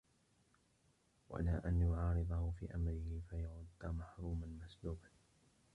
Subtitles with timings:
[1.29, 5.09] وَلَا أَنْ يُعَارِضَهُ فِي أَمْرِهِ فَيُرَدُّ مَحْرُومًا مَسْلُوبًا